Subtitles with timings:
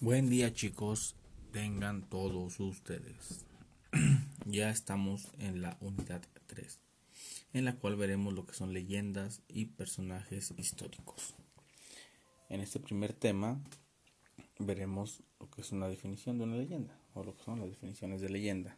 [0.00, 1.14] Buen día chicos,
[1.52, 3.46] tengan todos ustedes.
[4.44, 6.80] ya estamos en la unidad 3,
[7.52, 11.36] en la cual veremos lo que son leyendas y personajes históricos.
[12.48, 13.62] En este primer tema
[14.58, 18.20] veremos lo que es una definición de una leyenda, o lo que son las definiciones
[18.20, 18.76] de leyenda.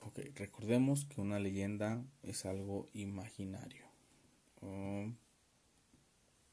[0.00, 3.86] Ok, recordemos que una leyenda es algo imaginario,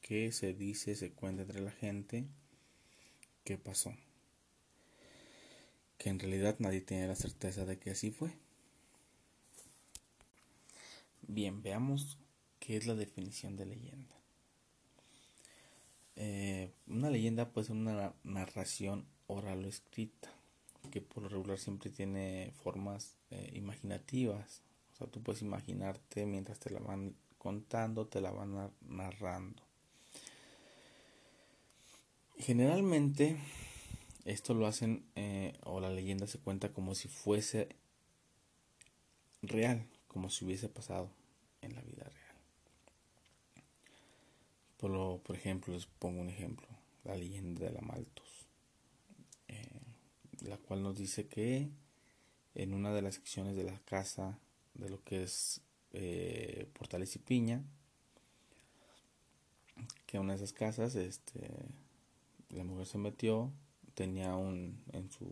[0.02, 2.28] que se dice, se cuenta entre la gente,
[3.44, 3.94] qué pasó.
[5.98, 8.32] Que en realidad nadie tiene la certeza de que así fue.
[11.22, 12.18] Bien, veamos
[12.60, 14.16] qué es la definición de leyenda.
[16.16, 20.30] Eh, una leyenda puede ser una narración oral o escrita,
[20.92, 24.62] que por lo regular siempre tiene formas eh, imaginativas.
[24.94, 29.64] O sea, tú puedes imaginarte mientras te la van contando, te la van narrando.
[32.42, 33.38] Generalmente
[34.26, 37.70] esto lo hacen eh, o la leyenda se cuenta como si fuese
[39.44, 41.12] real, como si hubiese pasado
[41.62, 42.36] en la vida real.
[44.78, 46.68] Por, lo, por ejemplo, les pongo un ejemplo,
[47.04, 48.48] la leyenda de la Maltos,
[49.48, 49.82] eh,
[50.42, 51.70] la cual nos dice que
[52.56, 54.40] en una de las secciones de la casa
[54.74, 55.62] de lo que es
[55.94, 57.64] eh, Portales y Piña,
[60.08, 61.48] que una de esas casas, este,
[62.52, 63.52] la mujer se metió,
[63.94, 65.26] tenía un, en su,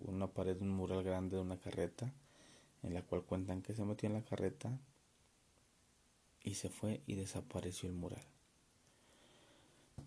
[0.00, 2.12] una pared un mural grande de una carreta,
[2.82, 4.78] en la cual cuentan que se metió en la carreta
[6.42, 8.24] y se fue y desapareció el mural.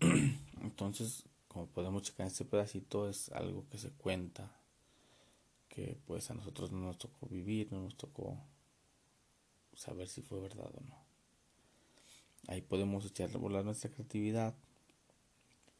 [0.62, 4.50] Entonces, como podemos checar este pedacito, es algo que se cuenta,
[5.68, 8.38] que pues a nosotros no nos tocó vivir, no nos tocó
[9.74, 10.98] saber si fue verdad o no.
[12.48, 14.54] Ahí podemos echarle volar nuestra creatividad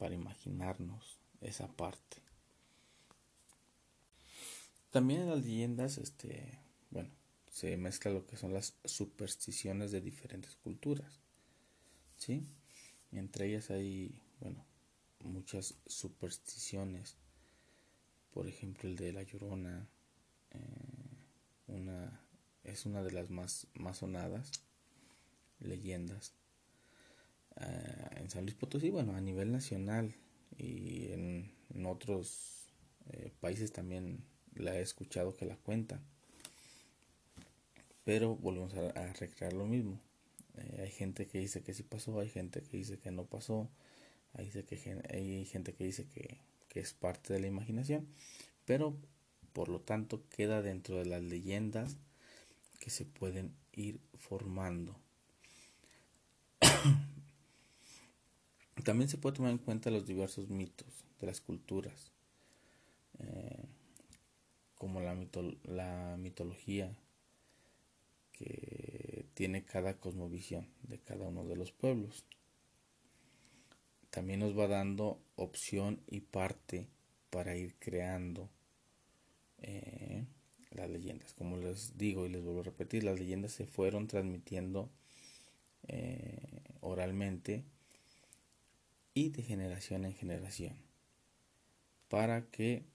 [0.01, 2.17] para imaginarnos esa parte.
[4.91, 6.59] También en las leyendas, este,
[6.91, 7.11] bueno,
[7.53, 11.21] se mezcla lo que son las supersticiones de diferentes culturas,
[12.17, 12.47] ¿sí?
[13.13, 14.65] entre ellas hay, bueno,
[15.23, 17.17] muchas supersticiones.
[18.33, 19.87] Por ejemplo, el de la llorona,
[20.53, 20.59] eh,
[21.67, 22.25] una,
[22.65, 24.51] es una de las más, más sonadas
[25.59, 26.33] leyendas
[27.61, 30.15] eh, en San Luis Potosí, bueno, a nivel nacional
[30.57, 31.51] y en,
[31.87, 32.67] otros
[33.11, 36.01] eh, países también la he escuchado que la cuentan.
[38.05, 40.01] Pero volvemos a, recrear lo mismo.
[40.57, 43.71] Eh, hay gente que dice que sí pasó, hay gente que dice que no pasó,
[44.35, 46.39] hay, que, hay gente que dice que,
[46.69, 48.07] que es parte de la imaginación,
[48.65, 48.97] pero
[49.53, 51.97] por lo tanto queda dentro de las leyendas
[52.79, 54.97] que se pueden ir formando.
[58.83, 62.13] También se puede tomar en cuenta los diversos mitos de las culturas,
[63.19, 63.65] eh,
[64.77, 65.17] como la,
[65.65, 66.97] la mitología
[68.33, 72.25] que tiene cada cosmovisión de cada uno de los pueblos.
[74.11, 76.89] También nos va dando opción y parte
[77.31, 78.49] para ir creando
[79.59, 80.25] eh,
[80.71, 81.35] las leyendas.
[81.35, 84.91] Como les digo y les vuelvo a repetir, las leyendas se fueron transmitiendo
[85.87, 87.65] eh, oralmente
[89.21, 90.75] y de generación en generación
[92.09, 92.87] para que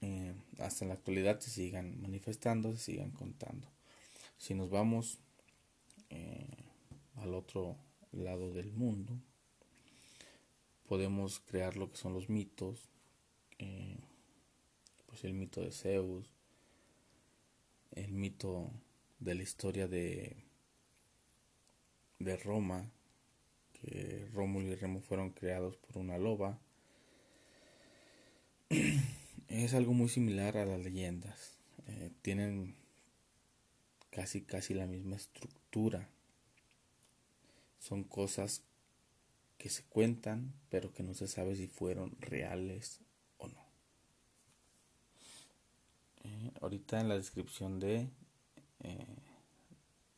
[0.00, 3.68] eh, hasta la actualidad se sigan manifestando, se sigan contando.
[4.36, 5.20] Si nos vamos
[6.10, 6.64] eh,
[7.14, 7.76] al otro
[8.10, 9.16] lado del mundo,
[10.88, 12.90] podemos crear lo que son los mitos,
[13.58, 14.00] eh,
[15.06, 16.28] pues el mito de Zeus,
[17.92, 18.72] el mito
[19.20, 20.36] de la historia de,
[22.18, 22.90] de Roma,
[23.86, 26.58] que Rómulo y Remo fueron creados por una loba.
[29.48, 31.56] es algo muy similar a las leyendas.
[31.86, 32.74] Eh, tienen
[34.10, 36.08] casi casi la misma estructura.
[37.78, 38.62] Son cosas
[39.56, 43.00] que se cuentan, pero que no se sabe si fueron reales
[43.38, 43.64] o no.
[46.24, 48.08] Eh, ahorita en la descripción de,
[48.80, 49.16] eh,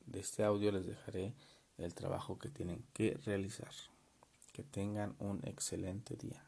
[0.07, 1.35] de este audio les dejaré
[1.79, 3.73] el trabajo que tienen que realizar.
[4.53, 6.48] Que tengan un excelente día.